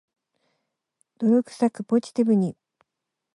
[1.21, 2.57] 泥臭く、ポジティブに